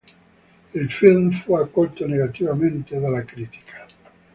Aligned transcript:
Il 0.73 0.89
film 0.91 1.29
fu 1.29 1.53
accolto 1.57 2.07
negativamente 2.07 2.99
dalla 2.99 3.23
critica. 3.23 3.85